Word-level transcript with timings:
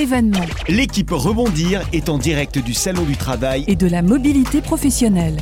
événements. 0.00 0.38
L'équipe 0.68 1.10
Rebondir 1.10 1.82
est 1.92 2.08
en 2.08 2.16
direct 2.16 2.58
du 2.58 2.72
Salon 2.72 3.02
du 3.02 3.16
Travail 3.16 3.64
et 3.66 3.76
de 3.76 3.86
la 3.86 4.00
mobilité 4.00 4.62
professionnelle. 4.62 5.36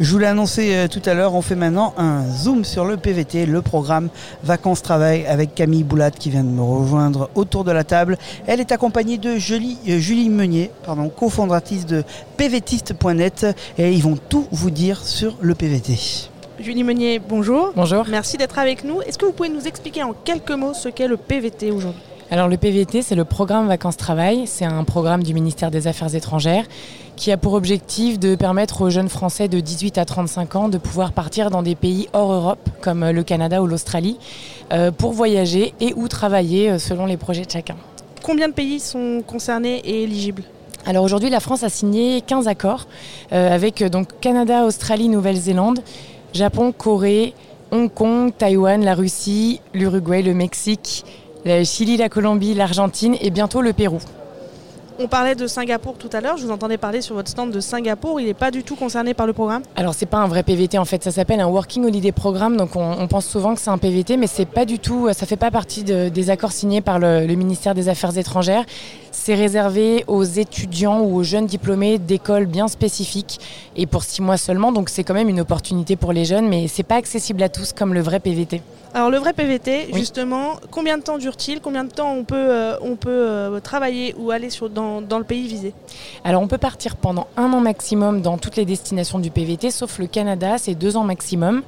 Je 0.00 0.10
vous 0.10 0.18
l'ai 0.18 0.26
annoncé 0.26 0.74
euh, 0.74 0.88
tout 0.88 1.02
à 1.06 1.14
l'heure, 1.14 1.34
on 1.34 1.42
fait 1.42 1.54
maintenant 1.54 1.94
un 1.96 2.26
zoom 2.26 2.64
sur 2.64 2.84
le 2.84 2.96
PVT, 2.96 3.46
le 3.46 3.62
programme 3.62 4.08
Vacances-Travail 4.42 5.24
avec 5.26 5.54
Camille 5.54 5.84
Boulat 5.84 6.10
qui 6.10 6.30
vient 6.30 6.42
de 6.42 6.48
me 6.48 6.62
rejoindre 6.62 7.30
autour 7.36 7.62
de 7.62 7.70
la 7.70 7.84
table. 7.84 8.18
Elle 8.48 8.58
est 8.58 8.72
accompagnée 8.72 9.18
de 9.18 9.36
Julie, 9.36 9.78
euh, 9.88 9.98
Julie 9.98 10.28
Meunier, 10.28 10.72
pardon, 10.84 11.08
cofondatrice 11.08 11.86
de 11.86 12.02
pvtiste.net 12.36 13.46
et 13.78 13.92
ils 13.92 14.02
vont 14.02 14.18
tout 14.28 14.48
vous 14.50 14.70
dire 14.70 15.04
sur 15.04 15.36
le 15.40 15.54
PVT. 15.54 16.28
Julie 16.58 16.82
Meunier, 16.82 17.20
bonjour. 17.20 17.72
Bonjour. 17.76 18.04
Merci 18.10 18.36
d'être 18.36 18.58
avec 18.58 18.82
nous. 18.82 19.00
Est-ce 19.02 19.18
que 19.18 19.26
vous 19.26 19.32
pouvez 19.32 19.48
nous 19.48 19.68
expliquer 19.68 20.02
en 20.02 20.12
quelques 20.12 20.50
mots 20.50 20.74
ce 20.74 20.88
qu'est 20.88 21.08
le 21.08 21.16
PVT 21.16 21.70
aujourd'hui? 21.70 22.02
Alors 22.32 22.48
le 22.48 22.56
PVT, 22.56 23.02
c'est 23.02 23.14
le 23.14 23.26
programme 23.26 23.68
Vacances-Travail. 23.68 24.44
C'est 24.46 24.64
un 24.64 24.84
programme 24.84 25.22
du 25.22 25.34
ministère 25.34 25.70
des 25.70 25.86
Affaires 25.86 26.14
étrangères 26.14 26.64
qui 27.14 27.30
a 27.30 27.36
pour 27.36 27.52
objectif 27.52 28.18
de 28.18 28.36
permettre 28.36 28.80
aux 28.80 28.88
jeunes 28.88 29.10
Français 29.10 29.48
de 29.48 29.60
18 29.60 29.98
à 29.98 30.06
35 30.06 30.56
ans 30.56 30.68
de 30.70 30.78
pouvoir 30.78 31.12
partir 31.12 31.50
dans 31.50 31.62
des 31.62 31.74
pays 31.74 32.08
hors 32.14 32.32
Europe, 32.32 32.70
comme 32.80 33.04
le 33.10 33.22
Canada 33.22 33.60
ou 33.62 33.66
l'Australie, 33.66 34.16
euh, 34.72 34.90
pour 34.90 35.12
voyager 35.12 35.74
et 35.80 35.92
ou 35.94 36.08
travailler 36.08 36.70
euh, 36.70 36.78
selon 36.78 37.04
les 37.04 37.18
projets 37.18 37.44
de 37.44 37.50
chacun. 37.50 37.76
Combien 38.22 38.48
de 38.48 38.54
pays 38.54 38.80
sont 38.80 39.22
concernés 39.26 39.82
et 39.84 40.04
éligibles? 40.04 40.44
Alors 40.86 41.04
aujourd'hui, 41.04 41.28
la 41.28 41.40
France 41.40 41.64
a 41.64 41.68
signé 41.68 42.22
15 42.22 42.48
accords 42.48 42.86
euh, 43.34 43.54
avec 43.54 43.84
donc 43.84 44.08
Canada, 44.22 44.64
Australie, 44.64 45.10
Nouvelle-Zélande, 45.10 45.80
Japon, 46.32 46.72
Corée, 46.72 47.34
Hong 47.72 47.92
Kong, 47.92 48.32
Taïwan, 48.36 48.82
la 48.82 48.94
Russie, 48.94 49.60
l'Uruguay, 49.74 50.22
le 50.22 50.32
Mexique, 50.32 51.04
le 51.44 51.64
Chili, 51.64 51.96
la 51.96 52.08
Colombie, 52.08 52.54
l'Argentine 52.54 53.16
et 53.20 53.30
bientôt 53.30 53.62
le 53.62 53.72
Pérou. 53.72 53.98
On 54.98 55.08
parlait 55.08 55.34
de 55.34 55.46
Singapour 55.46 55.94
tout 55.98 56.10
à 56.12 56.20
l'heure, 56.20 56.36
je 56.36 56.44
vous 56.44 56.50
entendais 56.50 56.76
parler 56.76 57.00
sur 57.00 57.14
votre 57.14 57.30
stand 57.30 57.50
de 57.50 57.60
Singapour, 57.60 58.20
il 58.20 58.26
n'est 58.26 58.34
pas 58.34 58.50
du 58.50 58.62
tout 58.62 58.76
concerné 58.76 59.14
par 59.14 59.26
le 59.26 59.32
programme 59.32 59.62
Alors 59.74 59.94
c'est 59.94 60.06
pas 60.06 60.18
un 60.18 60.26
vrai 60.26 60.42
PVT 60.42 60.76
en 60.76 60.84
fait, 60.84 61.02
ça 61.02 61.10
s'appelle 61.10 61.40
un 61.40 61.46
Working 61.46 61.86
Holiday 61.86 62.12
Programme, 62.12 62.58
donc 62.58 62.76
on, 62.76 63.08
pense 63.08 63.26
souvent 63.26 63.54
que 63.54 63.60
c'est 63.60 63.70
un 63.70 63.78
PVT, 63.78 64.18
mais 64.18 64.26
c'est 64.26 64.44
pas 64.44 64.66
du 64.66 64.78
tout, 64.78 65.08
ça 65.14 65.24
fait 65.26 65.36
pas 65.36 65.50
partie 65.50 65.82
des 65.82 66.30
accords 66.30 66.52
signés 66.52 66.82
par 66.82 66.98
le, 66.98 67.26
le 67.26 67.34
ministère 67.34 67.74
des 67.74 67.88
Affaires 67.88 68.16
étrangères. 68.16 68.64
C'est 69.12 69.34
réservé 69.34 70.04
aux 70.08 70.24
étudiants 70.24 71.00
ou 71.00 71.16
aux 71.16 71.22
jeunes 71.22 71.46
diplômés 71.46 71.98
d'écoles 71.98 72.46
bien 72.46 72.66
spécifiques 72.68 73.40
et 73.76 73.86
pour 73.86 74.02
six 74.02 74.20
mois 74.20 74.36
seulement, 74.36 74.72
donc 74.72 74.88
c'est 74.88 75.04
quand 75.04 75.14
même 75.14 75.28
une 75.28 75.40
opportunité 75.40 75.96
pour 75.96 76.12
les 76.12 76.24
jeunes, 76.24 76.48
mais 76.48 76.68
c'est 76.68 76.82
pas 76.82 76.96
accessible 76.96 77.42
à 77.42 77.48
tous 77.48 77.72
comme 77.72 77.94
le 77.94 78.00
vrai 78.00 78.20
PVT. 78.20 78.60
Alors 78.94 79.10
le 79.10 79.16
vrai 79.16 79.32
PVT, 79.32 79.88
justement, 79.94 80.56
combien 80.70 80.98
de 80.98 81.02
temps 81.02 81.16
dure-t-il? 81.16 81.60
Combien 81.60 81.84
de 81.84 81.90
temps 81.90 82.12
on 82.12 82.24
peut, 82.24 82.36
euh, 82.36 82.76
on 82.82 82.96
peut 82.96 83.08
euh, 83.10 83.58
travailler 83.60 84.14
ou 84.18 84.30
aller 84.30 84.50
sur, 84.50 84.68
dans, 84.68 84.81
dans, 85.00 85.18
le 85.18 85.24
pays 85.24 85.46
visé 85.46 85.74
Alors 86.24 86.42
on 86.42 86.48
peut 86.48 86.58
partir 86.58 86.96
pendant 86.96 87.26
un 87.36 87.52
an 87.52 87.60
maximum 87.60 88.22
dans 88.22 88.38
toutes 88.38 88.56
les 88.56 88.64
destinations 88.64 89.18
du 89.18 89.30
PVT, 89.30 89.70
sauf 89.70 89.98
le 89.98 90.06
Canada, 90.06 90.58
c'est 90.58 90.74
deux 90.74 90.96
ans 90.96 91.04
maximum. 91.04 91.62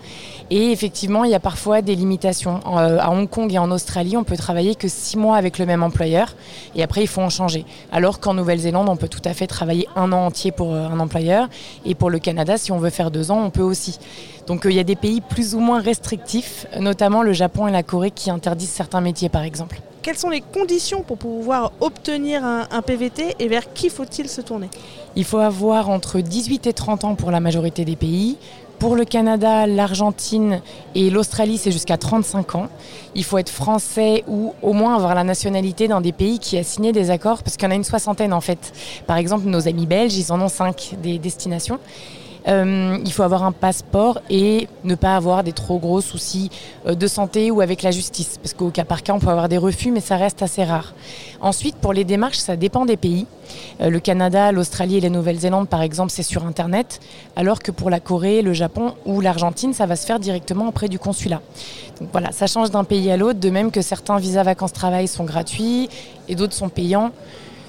Et 0.51 0.71
effectivement, 0.73 1.25
il 1.25 1.31
y 1.31 1.35
a 1.35 1.41
parfois 1.41 1.83
des 1.83 1.95
limitations. 1.95 2.61
Euh, 2.67 2.99
à 3.01 3.11
Hong 3.11 3.29
Kong 3.29 3.53
et 3.53 3.59
en 3.59 3.71
Australie, 3.71 4.17
on 4.17 4.25
peut 4.25 4.37
travailler 4.37 4.75
que 4.75 4.89
six 4.89 5.17
mois 5.17 5.37
avec 5.37 5.59
le 5.59 5.67
même 5.67 5.83
employeur, 5.83 6.35
et 6.75 6.83
après 6.83 7.03
il 7.03 7.09
faut 7.09 7.23
en 7.23 7.31
changer. 7.31 7.65
Alors 7.93 8.21
qu'en 8.21 8.35
Nouvelle-Zélande, 8.35 8.89
on 8.89 8.97
peut 8.97 9.09
tout 9.09 9.23
à 9.25 9.35
fait 9.35 9.47
travailler 9.47 9.89
un 9.97 10.13
an 10.13 10.27
entier 10.27 10.53
pour 10.53 10.75
un 10.75 10.99
employeur, 11.01 11.49
et 11.85 11.95
pour 11.95 12.11
le 12.11 12.19
Canada, 12.19 12.57
si 12.59 12.73
on 12.73 12.79
veut 12.79 12.91
faire 12.91 13.11
deux 13.11 13.31
ans, 13.31 13.43
on 13.45 13.51
peut 13.51 13.63
aussi. 13.63 13.99
Donc 14.47 14.67
euh, 14.67 14.71
il 14.71 14.77
y 14.77 14.81
a 14.81 14.85
des 14.85 14.97
pays 14.97 15.21
plus 15.21 15.55
ou 15.55 15.61
moins 15.61 15.81
restrictifs, 15.81 16.67
notamment 16.79 17.23
le 17.23 17.33
Japon 17.33 17.67
et 17.69 17.73
la 17.73 17.83
Corée 17.83 18.11
qui 18.11 18.31
interdisent 18.31 18.71
certains 18.71 19.01
métiers 19.01 19.29
par 19.29 19.43
exemple. 19.43 19.81
Quelles 20.05 20.19
sont 20.19 20.29
les 20.29 20.43
conditions 20.43 21.03
pour 21.03 21.17
pouvoir 21.17 21.73
obtenir 21.81 22.45
un, 22.45 22.83
PVT 22.83 23.37
et 23.39 23.49
vers 23.49 23.73
qui 23.73 23.89
faut-il 23.89 24.29
se 24.29 24.43
tourner? 24.43 24.69
Il 25.17 25.25
faut 25.25 25.39
avoir 25.39 25.89
entre 25.89 26.21
18 26.21 26.67
et 26.67 26.75
30 26.75 27.05
ans 27.05 27.15
pour 27.15 27.31
la 27.31 27.41
majorité 27.41 27.87
des 27.87 27.97
pays. 27.97 28.37
Pour 28.79 28.97
le 28.97 29.07
Canada, 29.07 29.67
l'Argentine 29.67 30.61
et 30.95 31.09
l'Australie, 31.09 31.57
c'est 31.57 31.73
jusqu'à 31.73 31.97
35 31.97 32.55
ans. 32.55 32.69
Il 33.15 33.25
faut 33.25 33.39
être 33.39 33.49
français 33.49 34.25
ou 34.29 34.53
au 34.61 34.75
moins 34.75 34.95
avoir 34.95 35.15
la 35.15 35.25
nationalité 35.25 35.89
dans 35.89 36.03
des 36.03 36.13
pays 36.13 36.39
qui 36.39 36.59
a 36.59 36.63
signé 36.65 36.93
des 36.93 37.09
accords, 37.09 37.43
parce 37.43 37.57
qu'il 37.57 37.65
y 37.65 37.69
en 37.69 37.73
a 37.73 37.77
une 37.77 37.83
soixantaine 37.83 38.35
en 38.35 38.43
fait. 38.43 38.75
Par 39.07 39.17
exemple, 39.17 39.47
nos 39.47 39.69
amis 39.69 39.87
belges, 39.87 40.19
ils 40.19 40.31
en 40.33 40.41
ont 40.43 40.51
cinq 40.51 40.97
des 41.03 41.19
destinations. 41.19 41.79
Euh, 42.47 42.99
il 43.05 43.13
faut 43.13 43.23
avoir 43.23 43.43
un 43.43 43.53
passeport 43.53 44.21
et 44.29 44.69
ne 44.85 44.95
pas 44.95 45.17
avoir 45.17 45.45
des 45.45 45.53
trop 45.53 45.79
gros 45.79 46.01
soucis 46.01 46.51
euh, 46.87 46.95
de 46.95 47.07
santé 47.07 47.51
ou 47.51 47.61
avec 47.61 47.83
la 47.83 47.91
justice. 47.91 48.39
Parce 48.43 48.53
qu'au 48.53 48.71
cas 48.71 48.85
par 48.85 49.03
cas, 49.03 49.15
on 49.15 49.19
peut 49.19 49.29
avoir 49.29 49.49
des 49.49 49.57
refus, 49.57 49.91
mais 49.91 50.01
ça 50.01 50.17
reste 50.17 50.43
assez 50.43 50.63
rare. 50.63 50.95
Ensuite, 51.41 51.77
pour 51.77 51.93
les 51.93 52.05
démarches, 52.05 52.39
ça 52.39 52.57
dépend 52.57 52.85
des 52.85 52.97
pays. 52.97 53.27
Euh, 53.81 53.89
le 53.89 53.99
Canada, 53.99 54.53
l'Australie 54.53 54.99
et 54.99 55.01
la 55.01 55.09
Nouvelle-Zélande, 55.09 55.69
par 55.69 55.83
exemple, 55.83 56.11
c'est 56.11 56.23
sur 56.23 56.45
Internet, 56.45 57.01
alors 57.37 57.61
que 57.61 57.71
pour 57.71 57.89
la 57.89 58.01
Corée, 58.01 58.43
le 58.43 58.53
Japon 58.53 58.95
ou 59.07 59.21
l'Argentine, 59.21 59.73
ça 59.73 59.87
va 59.87 59.97
se 59.97 60.07
faire 60.07 60.21
directement 60.21 60.69
auprès 60.69 60.89
du 60.89 60.99
consulat. 60.99 61.41
Donc 62.01 62.11
voilà, 62.13 62.33
ça 62.33 62.47
change 62.47 62.71
d'un 62.71 62.85
pays 62.85 63.11
à 63.11 63.17
l'autre, 63.17 63.41
de 63.41 63.51
même 63.51 63.71
que 63.71 63.81
certains 63.81 64.19
visas 64.19 64.43
vacances-travail 64.43 65.09
sont 65.09 65.25
gratuits 65.25 65.89
et 66.29 66.35
d'autres 66.35 66.55
sont 66.55 66.69
payants. 66.69 67.13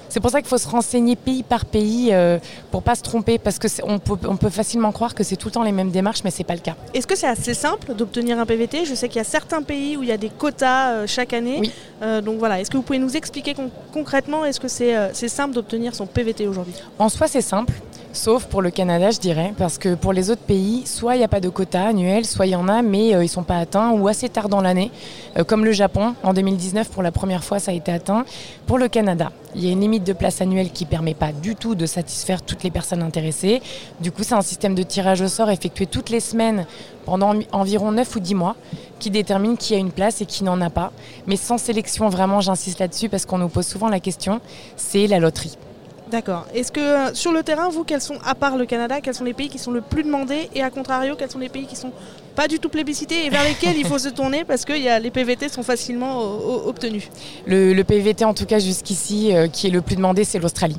C'est 0.08 0.20
pour 0.20 0.30
ça 0.30 0.40
qu'il 0.40 0.48
faut 0.48 0.58
se 0.58 0.68
renseigner 0.68 1.16
pays 1.16 1.42
par 1.42 1.64
pays 1.64 2.10
euh, 2.12 2.38
pour 2.70 2.82
pas 2.82 2.94
se 2.94 3.02
tromper, 3.02 3.38
parce 3.38 3.58
que 3.58 3.68
on 3.82 3.98
peut, 3.98 4.16
on 4.28 4.36
peut, 4.36 4.50
facilement 4.50 4.92
croire 4.92 5.14
que 5.14 5.24
c'est 5.24 5.36
tout 5.36 5.48
le 5.48 5.52
temps 5.52 5.62
les 5.62 5.72
mêmes 5.72 5.90
démarches, 5.90 6.22
mais 6.24 6.30
c'est 6.30 6.44
pas 6.44 6.54
le 6.54 6.60
cas. 6.60 6.76
Est-ce 6.94 7.06
que 7.06 7.16
c'est 7.16 7.26
assez 7.26 7.54
simple 7.54 7.94
d'obtenir 7.94 8.38
un 8.38 8.46
PVT 8.46 8.84
Je 8.84 8.94
sais 8.94 9.08
qu'il 9.08 9.18
y 9.18 9.20
a 9.20 9.24
certains 9.24 9.62
pays 9.62 9.96
où 9.96 10.02
il 10.02 10.08
y 10.08 10.12
a 10.12 10.16
des 10.16 10.30
quotas 10.30 10.92
euh, 10.92 11.06
chaque 11.06 11.32
année. 11.32 11.58
Oui. 11.60 11.72
Euh, 12.02 12.20
donc 12.20 12.38
voilà, 12.38 12.60
est-ce 12.60 12.70
que 12.70 12.76
vous 12.76 12.82
pouvez 12.82 12.98
nous 12.98 13.16
expliquer 13.16 13.54
concrètement, 13.92 14.44
est-ce 14.44 14.60
que 14.60 14.68
c'est 14.68 15.28
simple 15.28 15.54
d'obtenir 15.54 15.94
son 15.94 16.06
PVT 16.06 16.46
aujourd'hui? 16.46 16.74
En 16.98 17.08
soi, 17.08 17.26
c'est 17.26 17.40
simple. 17.40 17.72
Sauf 18.16 18.46
pour 18.46 18.62
le 18.62 18.70
Canada, 18.70 19.10
je 19.10 19.20
dirais, 19.20 19.52
parce 19.58 19.76
que 19.76 19.94
pour 19.94 20.14
les 20.14 20.30
autres 20.30 20.40
pays, 20.40 20.86
soit 20.86 21.16
il 21.16 21.18
n'y 21.18 21.24
a 21.24 21.28
pas 21.28 21.38
de 21.38 21.50
quota 21.50 21.84
annuel, 21.84 22.24
soit 22.24 22.46
il 22.46 22.52
y 22.52 22.56
en 22.56 22.66
a, 22.66 22.80
mais 22.80 23.08
ils 23.08 23.18
ne 23.18 23.26
sont 23.26 23.42
pas 23.42 23.58
atteints 23.58 23.90
ou 23.90 24.08
assez 24.08 24.30
tard 24.30 24.48
dans 24.48 24.62
l'année, 24.62 24.90
comme 25.46 25.66
le 25.66 25.72
Japon. 25.72 26.14
En 26.22 26.32
2019, 26.32 26.88
pour 26.88 27.02
la 27.02 27.12
première 27.12 27.44
fois, 27.44 27.58
ça 27.58 27.72
a 27.72 27.74
été 27.74 27.92
atteint. 27.92 28.24
Pour 28.66 28.78
le 28.78 28.88
Canada, 28.88 29.32
il 29.54 29.66
y 29.66 29.68
a 29.68 29.72
une 29.72 29.82
limite 29.82 30.02
de 30.02 30.14
place 30.14 30.40
annuelle 30.40 30.70
qui 30.70 30.86
ne 30.86 30.88
permet 30.88 31.12
pas 31.12 31.30
du 31.30 31.56
tout 31.56 31.74
de 31.74 31.84
satisfaire 31.84 32.40
toutes 32.40 32.62
les 32.62 32.70
personnes 32.70 33.02
intéressées. 33.02 33.60
Du 34.00 34.10
coup, 34.10 34.22
c'est 34.22 34.34
un 34.34 34.40
système 34.40 34.74
de 34.74 34.82
tirage 34.82 35.20
au 35.20 35.28
sort 35.28 35.50
effectué 35.50 35.84
toutes 35.84 36.08
les 36.08 36.20
semaines 36.20 36.66
pendant 37.04 37.34
environ 37.52 37.92
9 37.92 38.16
ou 38.16 38.20
10 38.20 38.34
mois 38.34 38.56
qui 38.98 39.10
détermine 39.10 39.58
qui 39.58 39.74
a 39.74 39.78
une 39.78 39.92
place 39.92 40.22
et 40.22 40.26
qui 40.26 40.42
n'en 40.42 40.62
a 40.62 40.70
pas. 40.70 40.90
Mais 41.26 41.36
sans 41.36 41.58
sélection, 41.58 42.08
vraiment, 42.08 42.40
j'insiste 42.40 42.78
là-dessus 42.78 43.10
parce 43.10 43.26
qu'on 43.26 43.38
nous 43.38 43.50
pose 43.50 43.66
souvent 43.66 43.88
la 43.88 44.00
question, 44.00 44.40
c'est 44.76 45.06
la 45.06 45.18
loterie. 45.18 45.58
D'accord. 46.10 46.46
Est-ce 46.54 46.70
que 46.70 46.80
euh, 46.80 47.14
sur 47.14 47.32
le 47.32 47.42
terrain, 47.42 47.68
vous, 47.68 47.82
quels 47.82 48.00
sont, 48.00 48.18
à 48.24 48.36
part 48.36 48.56
le 48.56 48.64
Canada, 48.64 49.00
quels 49.00 49.14
sont 49.14 49.24
les 49.24 49.32
pays 49.32 49.48
qui 49.48 49.58
sont 49.58 49.72
le 49.72 49.80
plus 49.80 50.04
demandés 50.04 50.48
et 50.54 50.62
à 50.62 50.70
contrario, 50.70 51.16
quels 51.18 51.30
sont 51.30 51.40
les 51.40 51.48
pays 51.48 51.66
qui 51.66 51.74
sont 51.74 51.90
pas 52.36 52.46
du 52.46 52.60
tout 52.60 52.68
plébiscités 52.68 53.26
et 53.26 53.30
vers 53.30 53.42
lesquels 53.42 53.76
il 53.76 53.86
faut 53.86 53.98
se 53.98 54.10
tourner 54.10 54.44
parce 54.44 54.64
que 54.64 54.72
les 54.72 55.10
PVT 55.10 55.48
sont 55.48 55.64
facilement 55.64 56.20
obtenus? 56.66 57.08
Le, 57.46 57.82
PVT, 57.82 58.24
en 58.24 58.34
tout 58.34 58.46
cas 58.46 58.60
jusqu'ici, 58.60 59.34
euh, 59.34 59.48
qui 59.48 59.66
est 59.66 59.70
le 59.70 59.80
plus 59.80 59.96
demandé, 59.96 60.22
c'est 60.22 60.38
l'Australie. 60.38 60.76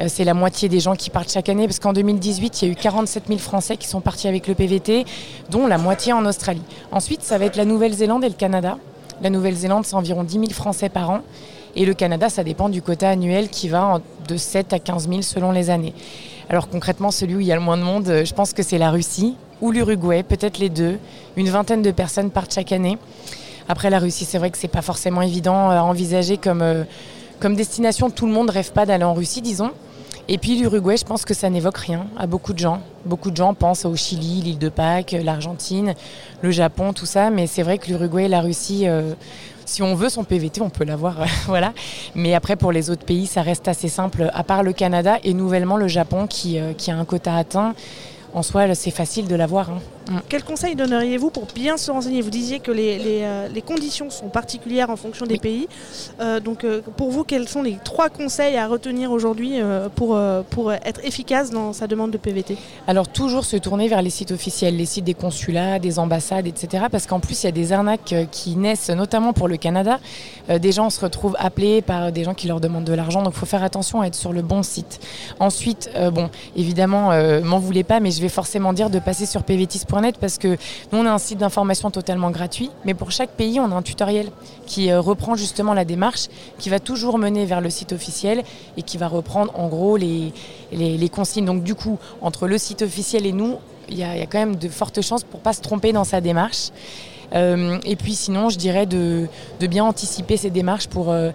Euh, 0.00 0.06
c'est 0.08 0.24
la 0.24 0.32
moitié 0.32 0.70
des 0.70 0.80
gens 0.80 0.96
qui 0.96 1.10
partent 1.10 1.30
chaque 1.30 1.50
année 1.50 1.66
parce 1.66 1.78
qu'en 1.78 1.92
2018, 1.92 2.62
il 2.62 2.64
y 2.64 2.68
a 2.70 2.72
eu 2.72 2.76
47 2.76 3.24
000 3.26 3.38
Français 3.40 3.76
qui 3.76 3.88
sont 3.88 4.00
partis 4.00 4.26
avec 4.26 4.46
le 4.46 4.54
PVT, 4.54 5.04
dont 5.50 5.66
la 5.66 5.76
moitié 5.76 6.14
en 6.14 6.24
Australie. 6.24 6.62
Ensuite, 6.92 7.22
ça 7.22 7.36
va 7.36 7.44
être 7.44 7.56
la 7.56 7.66
Nouvelle-Zélande 7.66 8.24
et 8.24 8.28
le 8.28 8.34
Canada. 8.34 8.78
La 9.20 9.28
Nouvelle-Zélande, 9.28 9.84
c'est 9.84 9.96
environ 9.96 10.24
10 10.24 10.32
000 10.32 10.44
Français 10.52 10.88
par 10.88 11.10
an. 11.10 11.20
Et 11.74 11.86
le 11.86 11.94
Canada, 11.94 12.28
ça 12.28 12.44
dépend 12.44 12.68
du 12.68 12.82
quota 12.82 13.08
annuel 13.08 13.48
qui 13.48 13.68
va 13.68 14.00
de 14.26 14.36
7 14.36 14.72
à 14.72 14.78
15 14.78 15.08
000 15.08 15.22
selon 15.22 15.52
les 15.52 15.70
années. 15.70 15.94
Alors 16.48 16.68
concrètement, 16.68 17.10
celui 17.10 17.36
où 17.36 17.40
il 17.40 17.46
y 17.46 17.52
a 17.52 17.56
le 17.56 17.60
moins 17.60 17.78
de 17.78 17.82
monde, 17.82 18.08
euh, 18.08 18.24
je 18.24 18.34
pense 18.34 18.52
que 18.52 18.62
c'est 18.62 18.78
la 18.78 18.90
Russie 18.90 19.36
ou 19.60 19.70
l'Uruguay, 19.70 20.22
peut-être 20.22 20.58
les 20.58 20.68
deux. 20.68 20.98
Une 21.36 21.48
vingtaine 21.48 21.82
de 21.82 21.90
personnes 21.90 22.30
partent 22.30 22.52
chaque 22.52 22.72
année. 22.72 22.98
Après 23.68 23.90
la 23.90 23.98
Russie, 23.98 24.24
c'est 24.24 24.38
vrai 24.38 24.50
que 24.50 24.58
c'est 24.58 24.68
pas 24.68 24.82
forcément 24.82 25.22
évident 25.22 25.70
à 25.70 25.82
envisager 25.82 26.36
comme, 26.36 26.62
euh, 26.62 26.84
comme 27.40 27.54
destination. 27.54 28.10
Tout 28.10 28.26
le 28.26 28.32
monde 28.32 28.50
rêve 28.50 28.72
pas 28.72 28.86
d'aller 28.86 29.04
en 29.04 29.14
Russie, 29.14 29.40
disons. 29.40 29.70
Et 30.28 30.38
puis 30.38 30.56
l'Uruguay, 30.56 30.96
je 30.96 31.04
pense 31.04 31.24
que 31.24 31.34
ça 31.34 31.50
n'évoque 31.50 31.78
rien 31.78 32.06
à 32.16 32.26
beaucoup 32.26 32.52
de 32.52 32.58
gens. 32.58 32.80
Beaucoup 33.04 33.30
de 33.30 33.36
gens 33.36 33.54
pensent 33.54 33.84
au 33.84 33.96
Chili, 33.96 34.40
l'île 34.42 34.58
de 34.58 34.68
Pâques, 34.68 35.16
l'Argentine, 35.22 35.94
le 36.42 36.50
Japon, 36.50 36.92
tout 36.92 37.06
ça. 37.06 37.30
Mais 37.30 37.46
c'est 37.46 37.62
vrai 37.62 37.78
que 37.78 37.88
l'Uruguay 37.88 38.24
et 38.24 38.28
la 38.28 38.40
Russie, 38.40 38.86
euh, 38.86 39.14
si 39.72 39.82
on 39.82 39.94
veut 39.94 40.10
son 40.10 40.22
PVT, 40.22 40.60
on 40.60 40.68
peut 40.68 40.84
l'avoir, 40.84 41.16
voilà. 41.46 41.72
Mais 42.14 42.34
après, 42.34 42.56
pour 42.56 42.72
les 42.72 42.90
autres 42.90 43.06
pays, 43.06 43.26
ça 43.26 43.40
reste 43.40 43.68
assez 43.68 43.88
simple, 43.88 44.30
à 44.34 44.44
part 44.44 44.62
le 44.62 44.74
Canada 44.74 45.18
et 45.24 45.32
nouvellement 45.32 45.78
le 45.78 45.88
Japon 45.88 46.26
qui, 46.26 46.58
euh, 46.58 46.74
qui 46.74 46.90
a 46.90 46.96
un 46.96 47.06
quota 47.06 47.34
atteint. 47.34 47.74
En 48.34 48.42
soi, 48.42 48.74
c'est 48.74 48.90
facile 48.90 49.26
de 49.28 49.34
l'avoir. 49.34 49.70
hein. 49.70 49.78
Quel 50.28 50.42
conseil 50.42 50.74
donneriez-vous 50.74 51.30
pour 51.30 51.46
bien 51.54 51.76
se 51.76 51.90
renseigner? 51.90 52.22
Vous 52.22 52.30
disiez 52.30 52.58
que 52.58 52.72
les, 52.72 52.98
les, 52.98 53.20
euh, 53.22 53.46
les 53.48 53.62
conditions 53.62 54.10
sont 54.10 54.28
particulières 54.28 54.90
en 54.90 54.96
fonction 54.96 55.26
des 55.26 55.34
Oui. 55.34 55.40
pays. 55.40 55.68
Euh, 56.20 56.40
donc 56.40 56.64
euh, 56.64 56.80
pour 56.96 57.10
vous, 57.12 57.22
quels 57.22 57.48
sont 57.48 57.62
les 57.62 57.78
trois 57.84 58.08
conseils 58.08 58.56
à 58.56 58.66
retenir 58.66 59.12
aujourd'hui 59.12 59.60
pour, 59.94 60.18
pour 60.50 60.72
être 60.72 61.04
efficace 61.04 61.50
dans 61.50 61.72
sa 61.72 61.86
demande 61.86 62.10
de 62.10 62.18
PVT 62.18 62.56
Alors 62.88 63.06
toujours 63.06 63.44
se 63.44 63.56
tourner 63.56 63.86
vers 63.88 64.02
les 64.02 64.10
sites 64.10 64.32
officiels, 64.32 64.76
les 64.76 64.86
sites 64.86 65.04
des 65.04 65.14
consulats, 65.14 65.78
des 65.78 65.98
ambassades, 65.98 66.46
etc. 66.46 66.86
Parce 66.90 67.06
qu'en 67.06 67.20
plus, 67.20 67.42
il 67.42 67.46
y 67.46 67.48
a 67.48 67.52
des 67.52 67.72
arnaques 67.72 68.14
qui 68.32 68.56
naissent, 68.56 68.90
notamment 68.90 69.32
pour 69.32 69.46
le 69.46 69.56
Canada. 69.56 70.00
Euh, 70.50 70.58
des 70.58 70.72
gens 70.72 70.90
se 70.90 71.00
retrouvent 71.00 71.36
appelés 71.38 71.80
par 71.80 72.10
des 72.12 72.24
gens 72.24 72.34
qui 72.34 72.48
leur 72.48 72.60
demandent 72.60 72.84
de 72.84 72.92
l'argent, 72.94 73.22
donc 73.22 73.34
il 73.36 73.38
faut 73.38 73.46
faire 73.46 73.62
attention 73.62 74.00
à 74.00 74.06
être 74.06 74.14
sur 74.16 74.32
le 74.32 74.42
bon 74.42 74.62
site. 74.64 74.98
Ensuite, 75.38 75.90
euh, 75.94 76.10
bon, 76.10 76.28
évidemment, 76.56 77.12
euh, 77.12 77.40
m'en 77.42 77.58
voulez 77.60 77.84
pas, 77.84 78.00
mais 78.00 78.10
je 78.10 78.20
vais 78.22 78.28
forcément 78.28 78.72
dire 78.72 78.90
de 78.90 78.98
passer 78.98 79.26
sur 79.26 79.42
pvtis.net 79.42 80.16
parce 80.18 80.38
que 80.38 80.56
nous, 80.92 80.98
on 80.98 81.06
a 81.06 81.10
un 81.10 81.18
site 81.18 81.38
d'information 81.38 81.90
totalement 81.90 82.30
gratuit, 82.30 82.70
mais 82.84 82.94
pour 82.94 83.10
chaque 83.10 83.30
pays, 83.30 83.60
on 83.60 83.70
a 83.70 83.74
un 83.74 83.82
tutoriel 83.82 84.30
qui 84.66 84.90
euh, 84.90 85.00
reprend 85.00 85.34
justement 85.34 85.74
la 85.74 85.84
démarche, 85.84 86.28
qui 86.58 86.70
va 86.70 86.80
toujours 86.80 87.18
mener 87.18 87.44
vers 87.44 87.60
le 87.60 87.70
site 87.70 87.92
officiel 87.92 88.42
et 88.76 88.82
qui 88.82 88.96
va 88.98 89.08
reprendre 89.08 89.52
en 89.58 89.68
gros 89.68 89.96
les, 89.96 90.32
les, 90.72 91.08
consignes. 91.08 91.44
Donc 91.44 91.62
du 91.62 91.74
coup, 91.74 91.98
entre 92.20 92.46
le 92.46 92.58
site 92.58 92.82
officiel 92.82 93.26
et 93.26 93.32
nous, 93.32 93.56
il 93.88 93.98
y, 93.98 94.04
a 94.04 94.26
quand 94.26 94.38
même 94.38 94.56
de 94.56 94.68
fortes 94.68 95.02
chances 95.02 95.24
pour 95.24 95.40
pas 95.40 95.52
se 95.52 95.60
tromper 95.60 95.92
dans 95.92 96.04
sa 96.04 96.20
démarche. 96.20 96.70
Euh, 97.34 97.78
et 97.84 97.96
puis 97.96 98.14
sinon, 98.14 98.48
je 98.48 98.58
dirais 98.58 98.86
de, 98.86 99.26
de 99.60 99.66
bien 99.66 99.84
anticiper 99.84 100.36
ces 100.36 100.50
démarches 100.50 100.86
pour, 100.86 101.10
euh, 101.10 101.30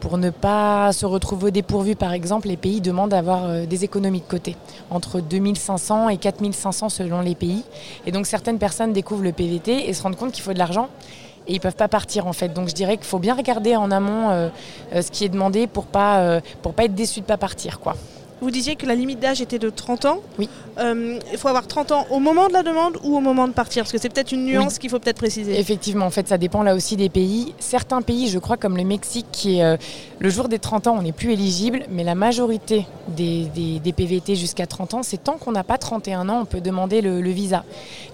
pour 0.00 0.18
ne 0.18 0.30
pas 0.30 0.92
se 0.92 1.06
retrouver 1.06 1.46
au 1.46 1.50
dépourvu. 1.50 1.96
Par 1.96 2.12
exemple, 2.12 2.48
les 2.48 2.56
pays 2.56 2.80
demandent 2.80 3.10
d'avoir 3.10 3.44
euh, 3.44 3.66
des 3.66 3.84
économies 3.84 4.20
de 4.20 4.26
côté, 4.26 4.56
entre 4.90 5.20
2500 5.20 6.08
et 6.08 6.16
4500 6.16 6.88
selon 6.88 7.20
les 7.20 7.34
pays. 7.34 7.64
Et 8.06 8.12
donc 8.12 8.26
certaines 8.26 8.58
personnes 8.58 8.92
découvrent 8.92 9.24
le 9.24 9.32
PVT 9.32 9.88
et 9.88 9.92
se 9.92 10.02
rendent 10.02 10.16
compte 10.16 10.32
qu'il 10.32 10.42
faut 10.42 10.52
de 10.52 10.58
l'argent. 10.58 10.88
Et 11.46 11.54
ils 11.54 11.60
peuvent 11.60 11.76
pas 11.76 11.88
partir 11.88 12.26
en 12.26 12.32
fait. 12.32 12.52
Donc 12.52 12.68
je 12.68 12.74
dirais 12.74 12.96
qu'il 12.96 13.06
faut 13.06 13.18
bien 13.18 13.34
regarder 13.34 13.76
en 13.76 13.90
amont 13.90 14.30
euh, 14.30 14.48
euh, 14.94 15.02
ce 15.02 15.10
qui 15.10 15.24
est 15.24 15.30
demandé 15.30 15.66
pour 15.66 15.86
pas 15.86 16.40
pas 16.62 16.84
être 16.84 16.94
déçu 16.94 17.20
de 17.20 17.24
pas 17.24 17.38
partir 17.38 17.80
quoi. 17.80 17.94
Vous 18.40 18.50
disiez 18.50 18.76
que 18.76 18.86
la 18.86 18.94
limite 18.94 19.18
d'âge 19.20 19.40
était 19.40 19.58
de 19.58 19.68
30 19.70 20.04
ans. 20.04 20.20
Oui. 20.38 20.48
Euh, 20.78 21.18
il 21.32 21.38
faut 21.38 21.48
avoir 21.48 21.66
30 21.66 21.90
ans 21.92 22.06
au 22.10 22.20
moment 22.20 22.46
de 22.48 22.52
la 22.52 22.62
demande 22.62 22.96
ou 23.02 23.16
au 23.16 23.20
moment 23.20 23.48
de 23.48 23.52
partir 23.52 23.82
Parce 23.82 23.90
que 23.92 23.98
c'est 23.98 24.08
peut-être 24.08 24.30
une 24.30 24.44
nuance 24.44 24.78
qu'il 24.78 24.90
faut 24.90 25.00
peut-être 25.00 25.16
préciser. 25.16 25.58
Effectivement, 25.58 26.06
en 26.06 26.10
fait, 26.10 26.28
ça 26.28 26.38
dépend 26.38 26.62
là 26.62 26.74
aussi 26.76 26.96
des 26.96 27.08
pays. 27.08 27.52
Certains 27.58 28.00
pays, 28.00 28.28
je 28.28 28.38
crois, 28.38 28.56
comme 28.56 28.76
le 28.76 28.84
Mexique, 28.84 29.26
qui 29.32 29.58
est 29.58 29.64
euh, 29.64 29.76
le 30.20 30.30
jour 30.30 30.48
des 30.48 30.58
30 30.60 30.86
ans, 30.86 30.96
on 30.98 31.02
n'est 31.02 31.12
plus 31.12 31.32
éligible, 31.32 31.84
mais 31.90 32.04
la 32.04 32.14
majorité 32.14 32.86
des, 33.08 33.46
des- 33.54 33.80
des 33.80 33.92
PVT 33.92 34.36
jusqu'à 34.36 34.66
30 34.66 34.94
ans, 34.94 35.02
c'est 35.02 35.22
tant 35.24 35.36
qu'on 35.38 35.52
n'a 35.52 35.64
pas 35.64 35.78
31 35.78 36.28
ans, 36.28 36.40
on 36.42 36.44
peut 36.44 36.60
demander 36.60 37.00
le, 37.00 37.20
le 37.20 37.30
visa. 37.30 37.64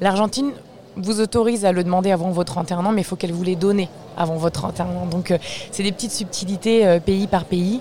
L'Argentine 0.00 0.52
vous 0.96 1.20
autorise 1.20 1.64
à 1.64 1.72
le 1.72 1.84
demander 1.84 2.10
avant 2.12 2.30
vos 2.30 2.44
31 2.44 2.84
ans, 2.84 2.92
mais 2.92 3.02
il 3.02 3.04
faut 3.04 3.16
qu'elle 3.16 3.32
vous 3.32 3.42
les 3.42 3.56
donne 3.56 3.84
avant 4.16 4.36
vos 4.36 4.50
31 4.50 4.86
ans. 4.86 5.06
Donc, 5.10 5.30
euh, 5.30 5.38
c'est 5.70 5.82
des 5.82 5.92
petites 5.92 6.12
subtilités 6.12 6.86
euh, 6.86 7.00
pays 7.00 7.26
par 7.26 7.44
pays. 7.44 7.80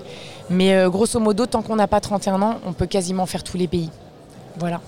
Mais 0.50 0.74
euh, 0.74 0.90
grosso 0.90 1.18
modo, 1.20 1.46
tant 1.46 1.62
qu'on 1.62 1.76
n'a 1.76 1.86
pas 1.86 2.00
31 2.00 2.42
ans, 2.42 2.56
on 2.66 2.72
peut 2.72 2.86
quasiment 2.86 3.26
faire 3.26 3.42
tous 3.42 3.56
les 3.56 3.68
pays. 3.68 3.90
Voilà. 4.58 4.80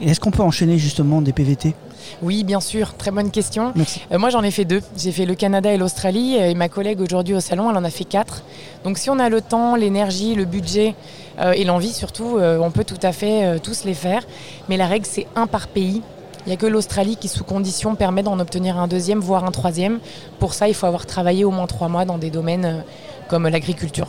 Est-ce 0.00 0.20
qu'on 0.20 0.30
peut 0.30 0.42
enchaîner 0.42 0.78
justement 0.78 1.22
des 1.22 1.32
PVT 1.32 1.74
Oui, 2.22 2.44
bien 2.44 2.60
sûr, 2.60 2.94
très 2.94 3.10
bonne 3.10 3.30
question. 3.30 3.72
Merci. 3.74 4.02
Euh, 4.12 4.18
moi, 4.18 4.28
j'en 4.30 4.42
ai 4.42 4.50
fait 4.50 4.64
deux. 4.64 4.82
J'ai 4.96 5.12
fait 5.12 5.24
le 5.24 5.34
Canada 5.34 5.72
et 5.72 5.78
l'Australie. 5.78 6.36
Et 6.36 6.54
ma 6.54 6.68
collègue 6.68 7.00
aujourd'hui 7.00 7.34
au 7.34 7.40
salon, 7.40 7.70
elle 7.70 7.76
en 7.76 7.84
a 7.84 7.90
fait 7.90 8.04
quatre. 8.04 8.42
Donc, 8.84 8.98
si 8.98 9.08
on 9.08 9.18
a 9.18 9.28
le 9.28 9.40
temps, 9.40 9.74
l'énergie, 9.74 10.34
le 10.34 10.44
budget 10.44 10.94
euh, 11.38 11.52
et 11.52 11.64
l'envie 11.64 11.92
surtout, 11.92 12.36
euh, 12.36 12.58
on 12.58 12.70
peut 12.70 12.84
tout 12.84 12.98
à 13.02 13.12
fait 13.12 13.58
tous 13.60 13.84
les 13.84 13.94
faire. 13.94 14.22
Mais 14.68 14.76
la 14.76 14.86
règle, 14.86 15.06
c'est 15.06 15.26
un 15.34 15.46
par 15.46 15.68
pays. 15.68 16.02
Il 16.46 16.50
n'y 16.50 16.54
a 16.54 16.56
que 16.56 16.66
l'Australie 16.66 17.16
qui, 17.16 17.26
sous 17.26 17.42
condition, 17.42 17.96
permet 17.96 18.22
d'en 18.22 18.38
obtenir 18.38 18.78
un 18.78 18.86
deuxième, 18.86 19.18
voire 19.18 19.44
un 19.44 19.50
troisième. 19.50 19.98
Pour 20.38 20.54
ça, 20.54 20.68
il 20.68 20.74
faut 20.74 20.86
avoir 20.86 21.04
travaillé 21.04 21.44
au 21.44 21.50
moins 21.50 21.66
trois 21.66 21.88
mois 21.88 22.04
dans 22.04 22.18
des 22.18 22.30
domaines 22.30 22.64
euh, 22.64 22.80
comme 23.28 23.48
l'agriculture. 23.48 24.08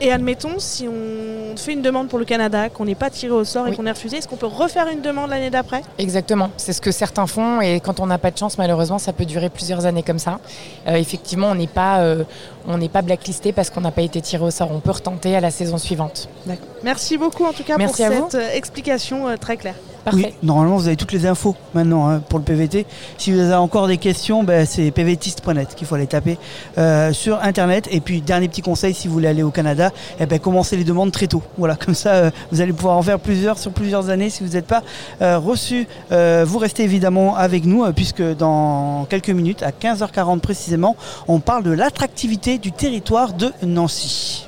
Et 0.00 0.12
admettons, 0.12 0.58
si 0.58 0.86
on 0.88 1.56
fait 1.56 1.72
une 1.72 1.82
demande 1.82 2.08
pour 2.08 2.20
le 2.20 2.24
Canada, 2.24 2.68
qu'on 2.68 2.84
n'est 2.84 2.94
pas 2.94 3.10
tiré 3.10 3.32
au 3.32 3.42
sort 3.44 3.66
et 3.66 3.70
Oui. 3.70 3.76
qu'on 3.76 3.84
est 3.84 3.90
refusé, 3.90 4.18
est-ce 4.18 4.28
qu'on 4.28 4.36
peut 4.36 4.46
refaire 4.46 4.86
une 4.88 5.00
demande 5.02 5.28
l'année 5.30 5.50
d'après? 5.50 5.82
Exactement, 5.98 6.50
c'est 6.56 6.72
ce 6.72 6.80
que 6.80 6.92
certains 6.92 7.26
font 7.26 7.60
et 7.60 7.80
quand 7.80 7.98
on 7.98 8.06
n'a 8.06 8.16
pas 8.16 8.30
de 8.30 8.38
chance, 8.38 8.58
malheureusement, 8.58 8.98
ça 8.98 9.12
peut 9.12 9.24
durer 9.24 9.50
plusieurs 9.50 9.86
années 9.86 10.04
comme 10.04 10.20
ça. 10.20 10.38
Euh, 10.86 10.94
effectivement, 10.94 11.48
on 11.48 11.56
n'est 11.56 11.66
pas, 11.66 11.98
euh, 11.98 12.22
on 12.68 12.78
pas 12.86 13.02
blacklisté 13.02 13.52
parce 13.52 13.70
qu'on 13.70 13.80
n'a 13.80 13.90
pas 13.90 14.02
été 14.02 14.20
tiré 14.20 14.44
au 14.44 14.52
sort. 14.52 14.70
On 14.70 14.78
peut 14.78 14.92
retenter 14.92 15.34
à 15.34 15.40
la 15.40 15.50
saison 15.50 15.78
suivante. 15.78 16.28
Merci 16.84 17.18
beaucoup 17.18 17.44
en 17.44 17.52
tout 17.52 17.64
cas 17.64 17.76
Merci 17.76 18.04
pour 18.04 18.14
vous. 18.14 18.28
cette 18.30 18.54
explication 18.54 19.26
euh, 19.28 19.36
très 19.36 19.56
claire. 19.56 19.74
Parfait. 20.10 20.32
Oui, 20.32 20.46
normalement 20.46 20.76
vous 20.76 20.86
avez 20.86 20.96
toutes 20.96 21.12
les 21.12 21.26
infos 21.26 21.54
maintenant 21.74 22.08
hein, 22.08 22.22
pour 22.28 22.38
le 22.38 22.44
PVT. 22.44 22.86
Si 23.18 23.32
vous 23.32 23.40
avez 23.40 23.54
encore 23.54 23.86
des 23.86 23.98
questions, 23.98 24.42
ben, 24.42 24.64
c'est 24.64 24.90
pvtist.net 24.90 25.74
qu'il 25.74 25.86
faut 25.86 25.94
aller 25.94 26.06
taper 26.06 26.38
euh, 26.78 27.12
sur 27.12 27.42
internet. 27.42 27.88
Et 27.90 28.00
puis 28.00 28.20
dernier 28.20 28.48
petit 28.48 28.62
conseil, 28.62 28.94
si 28.94 29.06
vous 29.08 29.14
voulez 29.14 29.28
aller 29.28 29.42
au 29.42 29.50
Canada, 29.50 29.90
eh 30.18 30.26
ben, 30.26 30.38
commencez 30.38 30.76
les 30.76 30.84
demandes 30.84 31.12
très 31.12 31.26
tôt. 31.26 31.42
Voilà, 31.58 31.76
comme 31.84 31.94
ça 31.94 32.14
euh, 32.14 32.30
vous 32.50 32.60
allez 32.60 32.72
pouvoir 32.72 32.96
en 32.96 33.02
faire 33.02 33.20
plusieurs 33.20 33.58
sur 33.58 33.72
plusieurs 33.72 34.08
années 34.08 34.30
si 34.30 34.44
vous 34.44 34.54
n'êtes 34.54 34.66
pas 34.66 34.82
euh, 35.20 35.38
reçu. 35.38 35.86
Euh, 36.12 36.44
vous 36.46 36.58
restez 36.58 36.84
évidemment 36.84 37.36
avec 37.36 37.64
nous 37.64 37.84
puisque 37.92 38.22
dans 38.22 39.06
quelques 39.08 39.30
minutes, 39.30 39.62
à 39.62 39.70
15h40 39.70 40.40
précisément, 40.40 40.96
on 41.26 41.40
parle 41.40 41.64
de 41.64 41.70
l'attractivité 41.70 42.58
du 42.58 42.72
territoire 42.72 43.34
de 43.34 43.52
Nancy. 43.62 44.47